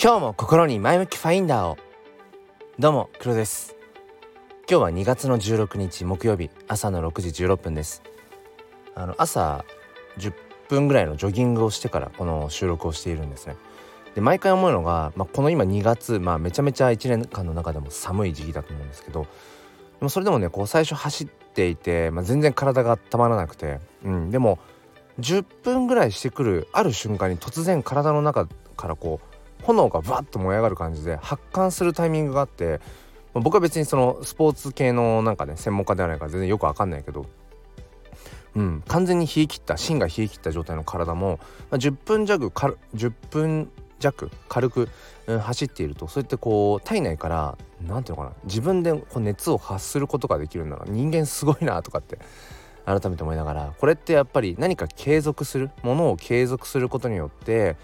[0.00, 1.76] 今日も心に前向きファインダーを。
[2.78, 3.74] どうも黒です。
[4.70, 8.04] 今日は2月の16日木曜日朝の6時16分です。
[8.94, 9.64] あの朝
[10.18, 10.34] 10
[10.68, 13.56] 分ぐらいのジョギングをしてからこの収録をしているんですね。
[14.14, 19.28] で毎回思うのが、まあ、この今2月、まあ、めちゃめちゃ1年間の中でも寒い時期だと思うんですけどで
[20.02, 24.60] もそれでもねこう最初走っていて、まあ、全然体が温まらなくて、うん、でも
[25.18, 29.27] 10分ぐらいしてくるある瞬間に突然体の中からこう
[29.62, 32.80] 炎がバッと燃え上がる感じで発汗するタイミングがあって、
[33.34, 37.26] 僕は別にそのスポーツ系のなんかね専門家ではないから全然よくわかんないけど、
[38.56, 41.38] うん、完全に冷え切った芯が冷え切った状態の体も、
[41.70, 44.88] まあ、10分弱か10分弱軽く、
[45.26, 52.18] うん、走っているとそうやってこう体内から何ていうのかな自分でこう熱を発することができるんだな人間すごいなとかって
[52.84, 57.76] 改めて思いながらこれってやっぱり何か継続するものを継続することによって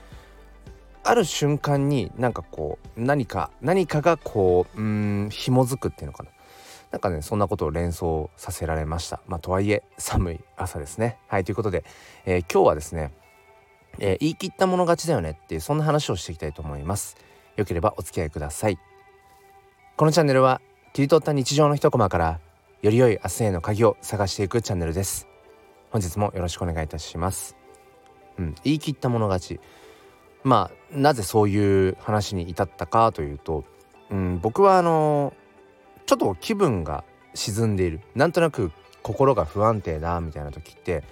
[1.04, 6.30] ある瞬間になんかこう何か何かがこううん紐づくっていうのかな。
[6.90, 9.20] なんかねそんなことを連想させられました。
[9.26, 11.18] まあとはいえ寒い朝ですね。
[11.28, 11.84] はいということで、
[12.24, 13.12] えー、今日はですね、
[13.98, 17.16] えー、言い切ったもの勝ちだよねっていうそんな話をしていきたいと思います。
[17.56, 18.78] よければお付き合いください。
[19.96, 20.60] このチャンネルは
[20.92, 22.40] 切り取った日常の一コマから
[22.82, 25.26] より良い明日への鍵を探していくチャンネルです。
[25.90, 27.56] 本日もよろしくお願いいたします。
[28.38, 29.60] うん言い切った者勝ち。
[30.44, 33.64] まあなぜそういう話に至ったかというと、
[34.10, 35.34] うん、僕はあの
[36.06, 38.70] ちょっと気分が沈んでいるなんとなく
[39.02, 41.04] 心が不安定だみたいな時って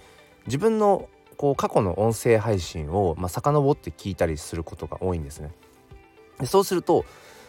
[0.47, 5.51] 自分のこう過去の音声配信を、まあ、遡って聞いたりすることが多いんですね。
[6.39, 7.05] でそうすると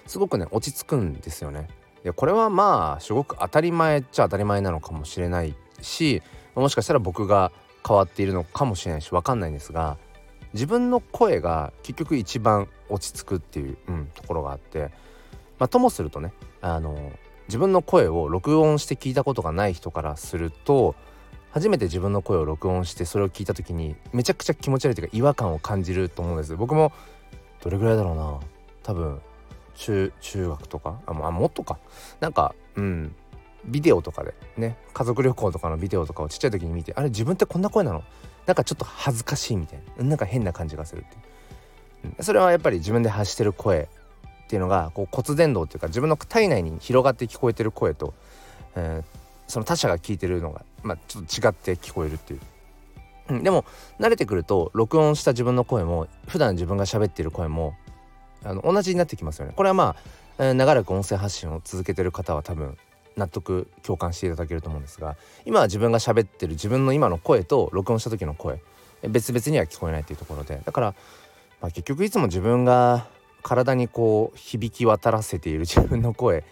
[0.08, 1.68] すごくね落ち着くんですよね。
[2.04, 6.22] でこれはまあすごく当たり前っちゃ当たり前なのかもしれないし
[6.56, 7.52] もしかしたら僕が
[7.88, 9.98] 変わっているのかもしれないし分かんないんですが
[10.54, 14.92] 自分の声が結局一番落ち着くっていう、うん、ところがあって
[15.60, 17.12] まあともするとねあの
[17.48, 20.96] 自分の声を録音して聞いたことがない人からすると
[21.52, 26.56] 初めて自分の声を録音してそれを聞いた時にめちゃくちゃ気持ち悪いというか違和感を感じると思うんです。
[26.56, 26.92] 僕も
[27.64, 28.40] どれぐらいだろうな。
[28.82, 29.22] 多分
[29.76, 31.00] 中中学とか？
[31.06, 31.78] あもっとか。
[32.20, 33.16] なんかうん。
[33.66, 38.04] ビデオとかでね家族旅行とかのビデオとかをちっちゃい時に見てあれ自分ってこんな声なの？
[38.46, 40.04] なんかちょっと恥ずかしいみたいな。
[40.04, 41.18] なんか変な感じがするってい
[42.12, 43.90] う、うん、それはやっぱり自分で発してる声
[44.44, 48.14] っていうのがこう骨伝導っていうか自分の体内に広がって聞こえてる声と、
[48.76, 52.40] えー、その他者が聞いてるのが、まあ、ちょっと違って聞こえるっていう、
[53.30, 53.66] うん、でも
[54.00, 57.74] 慣れてくると録音した自分の声も普段自分が喋ってる声も
[58.44, 59.54] あの同じになってきますよね。
[59.56, 59.96] これはま
[60.38, 62.78] あ、えー、長らく音声発信を続けてる方は多分
[63.18, 65.16] 納得共感していただけると思うんですが
[65.46, 68.62] 今は自分が喋ってる自分の今の声と録音した時の声
[69.08, 70.96] 別々には聞こえないっていうところでだから、
[71.62, 73.08] まあ、結局いつも自分が
[73.42, 76.44] 体にこう響き渡らせている自分の声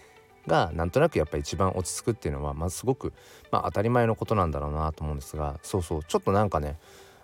[0.47, 3.13] がなんとなくやっぱり一番落ち着くっていうのはまあすごく、
[3.51, 6.77] まあ、当たり前のことなんだろうなと思うんですがそうそうちょっとなんかね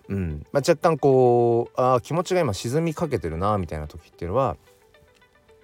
[0.08, 4.56] うんまあ、若干こうあ気持ちが今沈みかけてるなみたいな時っていうのは、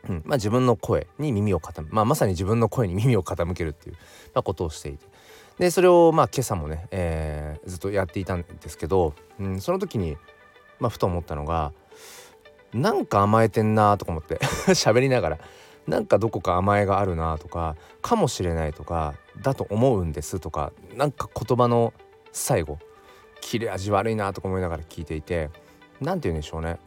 [0.09, 0.23] うん。
[0.25, 3.97] まあ、自分の声に耳を傾まあ、まさに自分の声に耳を傾けるっていう、
[4.35, 5.07] まあ、ことをしていて。
[5.59, 10.17] でそれをまあ今朝もね、えー、ずっとやっていたんですけど、うん、その時に、
[10.81, 11.73] まあ、ふと思ったのが
[12.73, 14.39] なんか甘えてんなとか思って
[14.75, 15.39] 喋りながら
[15.87, 21.93] なんかどこか甘えがあるなとかかもしれないとかだと思うんですとかなんか言葉の
[22.33, 22.79] 最後
[23.41, 25.51] 切れ味悪いなとか思いながら聞いていて
[26.01, 26.79] 何て言うんでしょうね。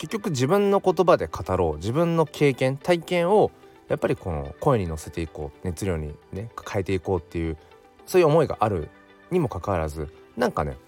[0.00, 3.50] 結局自分の言葉で語ろう自分の経験体験を
[3.88, 7.58] やっぱりこの声に乗せていこう熱量にね変えていこうっていう
[8.06, 8.88] そういう思いがある
[9.30, 10.08] にもかかわらず
[10.38, 10.78] なんかね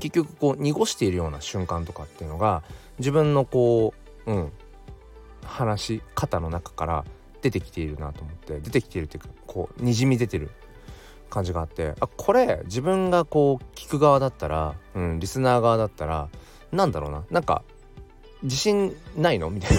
[0.00, 2.62] 結局こう濁しているような瞬間とかっていうのが
[2.98, 3.92] 自分のこ
[4.24, 4.52] ううん
[5.44, 7.04] 話し方の中から
[7.42, 10.50] 出てきているなと思って出てきているっていうかこうにじみ出てる
[11.28, 16.30] 感じがあってあこれ自分がこう聞く側だったら、うん、リスナー側だったら
[16.72, 17.62] なんだろうななんか
[18.46, 19.50] 自信ないの？
[19.50, 19.76] みたい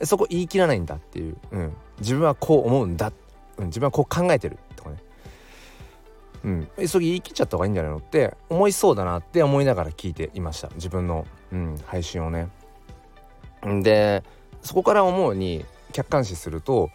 [0.00, 0.06] な。
[0.06, 3.12] そこ言い切らないんだっていう、うん、自分はこう思うんだ、
[3.56, 4.96] うん、自分はこう考えてるとかね。
[6.44, 7.98] うん、急ぎ言い切っちゃった方がいいんじゃないの？
[7.98, 10.68] って思いそうだなって思いながら聞いていました。
[10.74, 12.48] 自分の、うん、配信をね。
[13.82, 14.22] で
[14.62, 16.90] そこから思うに客観視すると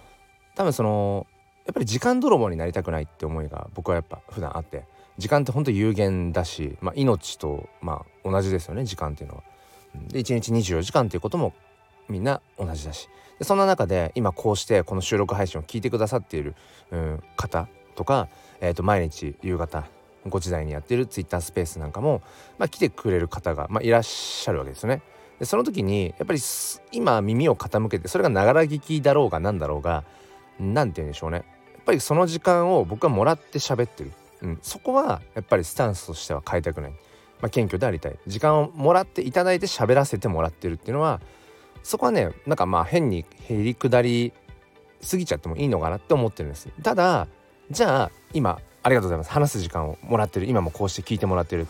[0.56, 1.28] 多分その
[1.66, 4.86] やっぱり時間泥棒になりたくないって思いが僕はやっぱ普段あって。
[5.18, 9.44] 時間ってほんと有限だし、まあ、命とまあ同じですよね時間っていうのは。
[10.10, 11.54] で1日24時間っていうことも
[12.10, 13.10] みんな同じだし。
[13.40, 16.54] でそんな中で今こうしてこの収録配信を聞いてくださっている、
[16.92, 18.28] うん、方とか、
[18.60, 19.88] えー、と毎日夕方
[20.28, 22.22] 5時台にやってるツイッタースペースなんかも、
[22.60, 25.02] まあ、来てくれる方が、まあ、いらっしゃるわけですよね。
[25.40, 26.40] でその時にやっぱり
[26.92, 30.04] 今耳を傾けてそれがながら聞きだろうが何だろうが
[30.60, 31.38] 何て言うんでしょうね。
[31.74, 34.12] やっぱりその時間を僕はもらって喋ってる、
[34.44, 36.94] うん、そこはやっぱりスタンスとしては変えたくない、
[37.42, 38.18] まあ、謙虚でありたい。
[38.28, 41.22] 時間をもらっていただいて喋らせてもらってるっていうのは
[41.84, 44.34] そこはねなんかまあ変にへりくだり
[45.10, 46.70] 過ぎちゃってもいいのかなって思ってるんです。
[46.84, 47.28] ただ
[47.72, 49.32] じゃあ今ありがとうございます。
[49.32, 50.46] 話す時間をもらってる。
[50.46, 51.68] 今もこうして聞いてもらってる。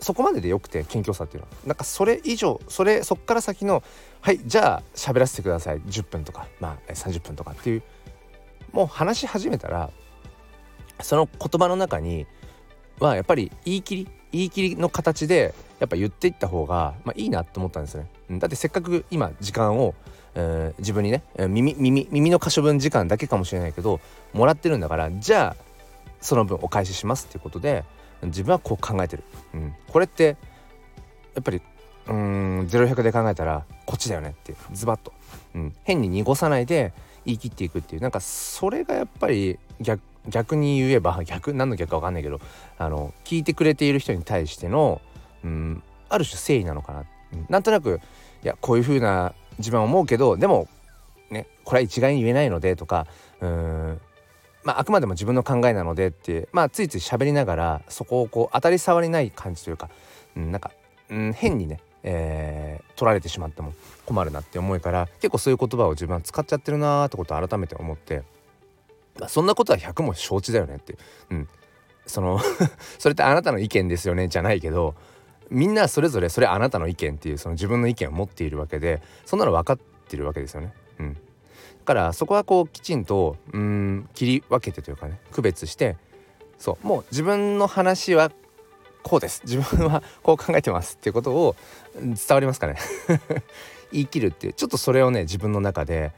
[0.00, 1.56] そこまででよくて謙虚さっていうのは。
[1.66, 3.82] なんかそれ以上それそっから先の
[4.20, 5.80] はいじゃあ喋らせてください。
[5.80, 7.82] 10分とかまあ30分とかっていう
[8.72, 9.90] もう話し始めたら
[11.00, 12.26] その言葉の中に
[13.00, 18.06] はやっぱり言い切り言い切りの形でやっぱ言っていった方が、まあ、いいなと思ったんですね。
[18.38, 19.94] だってせっかく今時間を、
[20.34, 24.00] えー、自分にね耳耳耳の可処分時間だけかもしれないけど
[24.32, 25.64] もらってるんだからじゃあ
[26.20, 27.84] その分お返ししますっていうことで
[28.22, 29.24] 自分はこう考えてる。
[29.54, 30.36] うん、これって
[31.34, 31.62] やっぱり
[32.08, 35.12] うん0100で考えたらこっちだよねってズバッと、
[35.54, 36.92] うん、変に濁さないで
[37.24, 38.02] 言い切っていくっていう。
[38.02, 42.40] なんかそれがやっぱり逆逆に言えば逆何の逆か分かんないけど
[42.78, 45.00] あの聞いてくれている人に対しての、
[45.44, 48.00] うん、ある種誠意なのかな、うん、なんとなく
[48.42, 50.68] いやこういう風な自分は思うけどでも
[51.30, 53.06] ねこれは一概に言えないのでとか
[53.40, 54.00] うん
[54.64, 59.88] まあ、あくまでも自分の考えなのでってまあついつい喋りながらそこをこう当たり障りない感じというか、
[60.36, 60.72] うん、なんか、
[61.08, 63.72] うん、変にね、えー、取られてしまっても
[64.04, 68.22] 困るなって思いから結構そういう言葉を自分は使っちゃってるなーってことを改めて思って
[69.26, 70.96] そんなことは100も承知だよねって、
[71.30, 71.48] うん、
[72.06, 72.38] その
[72.98, 74.94] それってあなたの意見ですよねじゃないけど
[75.50, 79.78] みんなそれぞれそれあなたの意見っていうその自分の意見を持っているわけでそんなの分かっ
[80.08, 80.72] てるわけですよね。
[80.98, 81.20] うん、だ
[81.86, 85.96] からそこはこうきちんとうん切り分けてというかね区別して
[86.58, 88.30] そうもう自分の話は
[89.02, 89.42] こうです。
[89.44, 91.56] 自分はこう考えてますっていうことを
[91.94, 92.76] 伝わりますかね。
[93.90, 96.12] 言い切るっていうちょっとそれをね自分の中で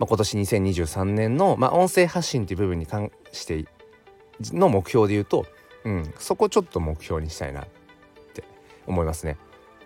[0.00, 3.66] まあ、今年2023年の、まあ、音声発信っていう部分に関して
[4.40, 5.44] の目標で言うと、
[5.84, 7.66] うん、そこちょっと目標にしたいなっ
[8.32, 8.42] て
[8.86, 9.36] 思いますね。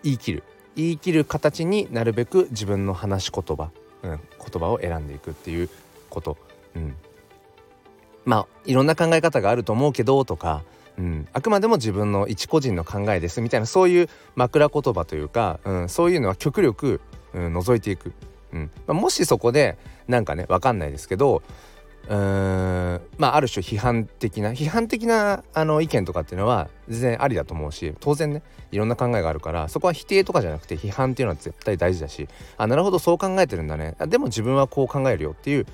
[0.03, 0.43] 言い切る。
[0.77, 3.71] 言い切る形になるべく自分の話し言葉、
[4.03, 5.69] うん、言葉を選んでいくっていう
[6.09, 6.37] こと、
[6.75, 6.95] うん、
[8.23, 10.63] まあいろんな考え方があると思うけどとか、
[10.97, 17.01] うん、あくまでも自分の一個人の考えですみたいなそういう枕言葉というか、うん、そういうのは極力、
[17.33, 18.13] うん、除いていく、
[18.55, 18.71] うん。
[18.87, 21.43] まあ、もしそこでなんかね分かんないですけど
[22.07, 33.95] うーんまあある種批判的な批判的なあの意見とかっていうのは全然ありだと思うし当然ねいろんな考えがあるからそこは否定とかじゃなくて批判っていうのは絶対大事だしあなるほどそう考えてるんだね。
[34.07, 35.65] でも自分はこう考えるよっていう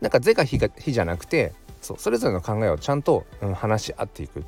[0.00, 4.44] なんか是か非が非じゃなくてそうそれぞれの考えをちゃんと、うん、話し合っていく、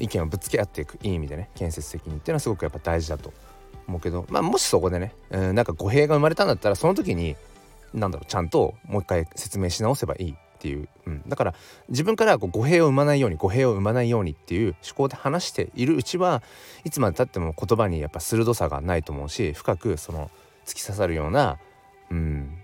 [0.00, 3.32] 意見をぶつけ合っていくいい意味でね建設的にっていうのはすごくやっぱ大事だと
[3.88, 7.36] 思うけどまあもしそこでね、うん、なんか語弊が生まれたんだったらその時に
[7.92, 11.54] なんだろうちゃんともう一回説明し直せばいいっていう、うん、だから
[11.90, 16.42] 自分からこう語弊を生まないように語弊を生まないようにっていう思考で話しているうちは
[16.84, 20.30] いつまでたっても言葉にやっぱ鋭さがないと思うし深くその
[20.64, 21.58] 突き刺さるような、
[22.10, 22.58] うん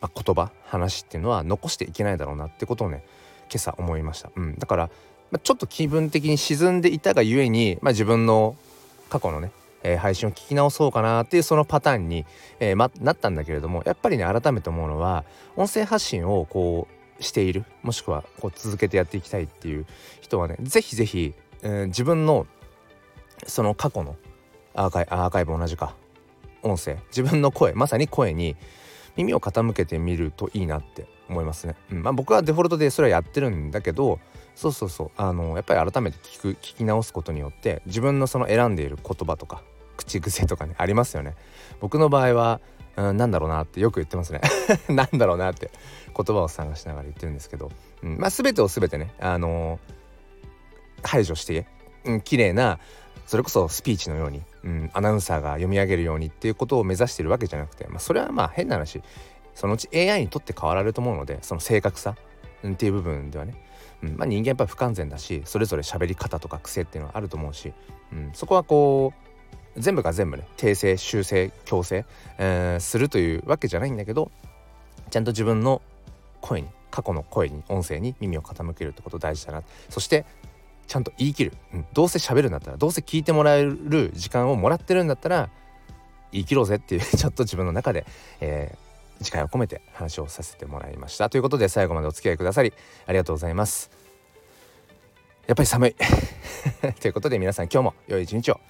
[0.00, 3.04] まあ、言葉話っていうのは残していけないだろうなってことをね
[3.50, 4.90] 今朝思いました、うん、だから、
[5.30, 8.56] まあ、ちょっと気分的に沈んでいたがゆえに、まあ、自分の
[9.10, 9.52] 過去のね
[9.82, 12.24] えー、配信を聞き直そうかなっていうそのパターンに、
[12.60, 15.24] えー、ま、なったんだけれどもやっぱりね改めて思うのは
[15.56, 19.86] 音声発信をこうしているもしくはこう続けてやっていきたいっていう
[20.20, 22.46] 人はね是非是非、え、自分の
[23.46, 24.16] その過去の
[24.74, 25.94] アーカイアーカイブ同じか
[26.62, 28.56] 音声自分の声まさに声に
[29.16, 31.76] 耳を傾けてみるといいなって思いますね。
[31.90, 34.20] うん、まあ僕はデフォルトでそれはやってるんだけど
[34.54, 39.62] そうそうそうあのやっぱり改めて聞く聞き直すことによって自分のその選んでいる言葉とか
[39.96, 41.34] 口癖とかねありますよね。
[41.80, 42.60] 僕の場合は、
[42.96, 44.40] うん、なんだろうなってよく言ってますね。
[44.88, 45.70] なんだろうなって
[46.16, 47.70] 言葉を探しながら言ってるんですけど、
[48.02, 51.66] うん、まあ全てを全てねあのー、排除して、
[52.04, 52.78] うん、綺麗な
[53.26, 59.02] それこそスピーチのように、うん、アナウンサーが読み上げるようにっていうことを目指してるわけじゃなくて、まあ、それはまあ変な話
[59.54, 62.16] そのうち AI にとって変わられると思うのでその正確さ、
[62.70, 63.54] っていう部分ではね、
[64.02, 67.72] うんまあ、人間やっぱ不完全だしそれぞれ喋り方とか癖っていうのはあると思うし、
[68.12, 69.31] うん、そこはこう
[69.76, 72.04] 全部が全部ね訂正修正強制、
[72.38, 74.30] えー、するというわけじゃないんだけど
[75.10, 75.82] ちゃんと自分の
[76.40, 79.62] 声に過去の声に音声に耳を傾けるってこと大事だな。
[79.88, 80.26] そして
[80.86, 85.48] ちゃんと言い切る、うん、どうせ喋るんだったらどうせ聞いてもらえる時間をもらってるんだったら
[86.32, 88.04] 言い切ろうぜっていう ちょっと自分の中で、
[88.40, 91.30] えー、時間を込めて話をさせてもらいました。
[91.30, 92.74] ということで最後までお付き合いくださり
[93.06, 93.90] ありがとうございます。
[95.46, 95.96] やっぱり寒い。
[97.00, 98.60] ということで皆さん今日も良い一日を。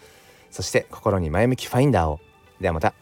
[0.53, 2.21] そして心に前向きファインダーを
[2.61, 2.95] ではまた。